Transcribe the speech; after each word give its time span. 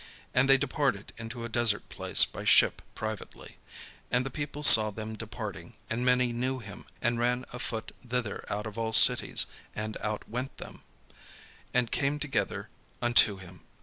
And 0.33 0.49
they 0.49 0.57
departed 0.57 1.13
into 1.17 1.45
a 1.45 1.47
desert 1.47 1.87
place 1.89 2.25
by 2.25 2.43
ship 2.43 2.81
privately. 2.95 3.57
And 4.09 4.25
the 4.25 4.31
people 4.31 4.63
saw 4.63 4.89
them 4.89 5.15
departing, 5.15 5.73
and 5.91 6.03
many 6.03 6.33
knew 6.33 6.57
him, 6.57 6.85
and 7.03 7.19
ran 7.19 7.45
afoot 7.53 7.91
thither 8.03 8.43
out 8.49 8.65
of 8.65 8.79
all 8.79 8.93
cities, 8.93 9.45
and 9.75 9.97
outwent 10.01 10.57
them, 10.57 10.81
and 11.71 11.91
came 11.91 12.17
together 12.17 12.67
unto 12.99 13.37
him. 13.37 13.61